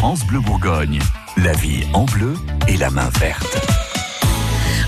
[0.00, 0.98] France Bleu Bourgogne.
[1.36, 2.32] La vie en bleu
[2.68, 3.58] et la main verte.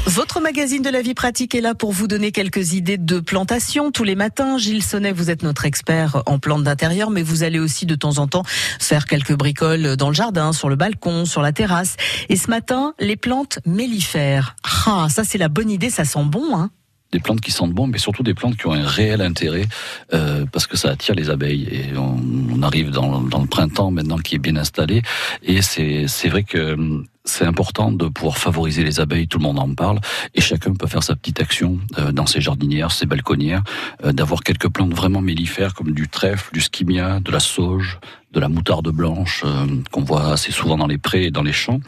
[0.07, 3.93] Votre magazine de la vie pratique est là pour vous donner quelques idées de plantation
[3.93, 4.57] tous les matins.
[4.57, 8.17] Gilles Sonnet, vous êtes notre expert en plantes d'intérieur, mais vous allez aussi de temps
[8.17, 11.97] en temps faire quelques bricoles dans le jardin, sur le balcon, sur la terrasse.
[12.31, 14.57] Et ce matin, les plantes mellifères.
[14.87, 16.71] Ah, ça c'est la bonne idée, ça sent bon, hein
[17.13, 19.67] des plantes qui sentent bon, mais surtout des plantes qui ont un réel intérêt
[20.15, 21.69] euh, parce que ça attire les abeilles.
[21.71, 22.17] Et on,
[22.63, 25.03] on arrive dans, le printemps maintenant qui est bien installé.
[25.43, 29.59] Et c'est vrai que hum, c'est important de pouvoir favoriser les abeilles, tout le monde
[29.59, 30.01] en parle,
[30.35, 33.63] et chacun peut faire sa petite action euh, dans ses jardinières, ses balconnières,
[34.05, 37.99] euh, d'avoir quelques plantes vraiment mellifères comme du trèfle, du skimia, de la sauge,
[38.33, 41.53] de la moutarde blanche euh, qu'on voit assez souvent dans les prés et dans les
[41.53, 41.81] champs.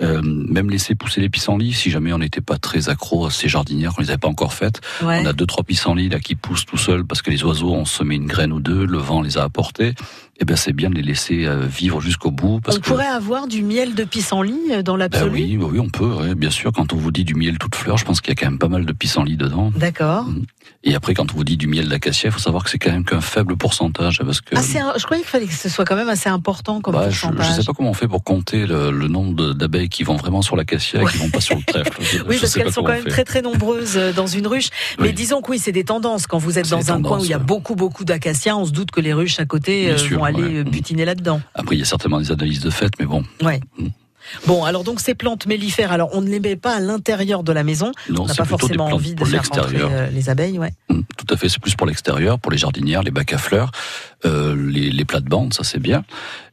[0.00, 3.48] Euh, même laisser pousser les pissenlits si jamais on n'était pas très accro à ces
[3.48, 4.80] jardinières, qu'on les avait pas encore faites.
[5.02, 7.84] On a deux trois pissenlits là qui poussent tout seuls parce que les oiseaux ont
[7.84, 9.94] semé une graine ou deux, le vent les a apportés.
[10.40, 12.60] Eh bien, c'est bien de les laisser euh, vivre jusqu'au bout.
[12.60, 15.30] Parce on pourrait avoir du miel de pissenlit dans l'absolu.
[15.30, 16.34] Ben oui, oui, on peut.
[16.34, 16.72] bien sûr.
[16.72, 18.58] Quand on vous dit du miel toute fleur, je pense qu'il y a quand même
[18.58, 19.72] pas mal de pissenlit dedans.
[19.76, 20.24] D'accord.
[20.24, 20.44] Mm.
[20.82, 22.90] Et après, quand on vous dit du miel d'acacia, il faut savoir que c'est quand
[22.90, 24.56] même qu'un faible pourcentage, parce que.
[24.56, 27.44] Ah, je croyais qu'il fallait que ce soit quand même assez important comme bah, pourcentage.
[27.44, 30.40] Je ne sais pas comment on fait pour compter le, nombre d'abeilles qui vont vraiment
[30.40, 32.24] sur l'acacia et qui vont pas sur le trèfle.
[32.28, 34.70] oui, parce qu'elles sont quand même très très nombreuses euh, dans une ruche.
[34.98, 36.26] Mais disons que oui, c'est des tendances.
[36.26, 38.72] Quand vous êtes dans un coin où il y a beaucoup beaucoup d'acacia, on se
[38.72, 41.40] doute que les ruches à côté euh, vont aller euh, butiner là-dedans.
[41.54, 43.24] Après, il y a certainement des analyses de fait, mais bon.
[43.42, 43.60] Ouais.
[43.78, 43.88] Mm.
[44.46, 47.52] Bon, alors donc ces plantes mellifères, alors on ne les met pas à l'intérieur de
[47.52, 47.92] la maison.
[48.08, 50.72] Non, on n'a pas forcément envie de faire rentrer euh, les abeilles, ouais.
[50.88, 53.70] Mmh, tout à fait, c'est plus pour l'extérieur, pour les jardinières, les bacs à fleurs,
[54.24, 56.04] euh, les, les plates-bandes, ça c'est bien.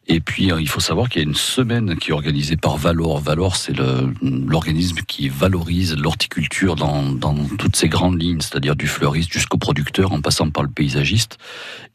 [0.09, 2.77] Et puis, euh, il faut savoir qu'il y a une semaine qui est organisée par
[2.77, 3.19] Valor.
[3.19, 3.73] Valor, c'est
[4.21, 10.13] l'organisme qui valorise l'horticulture dans, dans, toutes ses grandes lignes, c'est-à-dire du fleuriste jusqu'au producteur,
[10.13, 11.37] en passant par le paysagiste.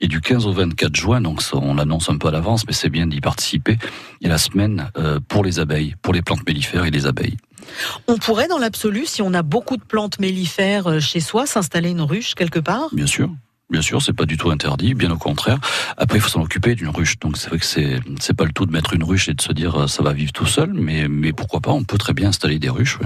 [0.03, 2.91] Et du 15 au 24 juin, donc on l'annonce un peu à l'avance, mais c'est
[2.91, 3.79] bien d'y participer,
[4.21, 7.07] il y a la semaine euh, pour les abeilles, pour les plantes mellifères et les
[7.07, 7.37] abeilles.
[8.09, 11.91] On pourrait, dans l'absolu, si on a beaucoup de plantes mellifères euh, chez soi, s'installer
[11.91, 12.89] une ruche quelque part?
[12.93, 13.31] Bien sûr.
[13.73, 15.59] Bien sûr, c'est pas du tout interdit, bien au contraire.
[15.97, 17.19] Après, il faut s'en occuper d'une ruche.
[17.19, 19.41] Donc c'est vrai que c'est c'est pas le tout de mettre une ruche et de
[19.41, 22.13] se dire euh, ça va vivre tout seul, mais mais pourquoi pas On peut très
[22.13, 22.99] bien installer des ruches.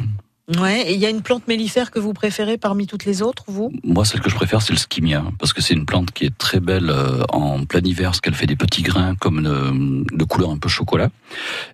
[0.61, 0.91] Ouais.
[0.91, 3.73] Et il y a une plante mellifère que vous préférez parmi toutes les autres, vous?
[3.85, 6.37] Moi, celle que je préfère, c'est le skimia, parce que c'est une plante qui est
[6.37, 10.51] très belle euh, en plein hiver, parce qu'elle fait des petits grains comme de, couleur
[10.51, 11.11] un peu chocolat,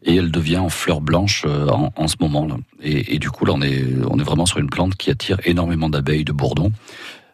[0.05, 2.57] et elle devient en fleur blanche euh, en, en ce moment-là.
[2.83, 5.39] Et, et, du coup, là, on est on est vraiment sur une plante qui attire
[5.45, 6.73] énormément d'abeilles de Bourdon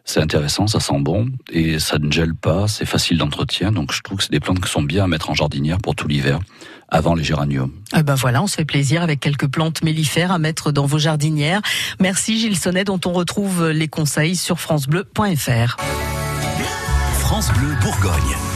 [0.09, 3.71] c'est intéressant, ça sent bon et ça ne gèle pas, c'est facile d'entretien.
[3.71, 5.93] Donc je trouve que c'est des plantes qui sont bien à mettre en jardinière pour
[5.93, 6.39] tout l'hiver
[6.87, 7.71] avant les géraniums.
[7.95, 10.97] Eh ben voilà, on se fait plaisir avec quelques plantes mellifères à mettre dans vos
[10.97, 11.61] jardinières.
[11.99, 15.77] Merci Gilles Sonnet dont on retrouve les conseils sur francebleu.fr.
[17.19, 18.48] France Bleu Bourgogne.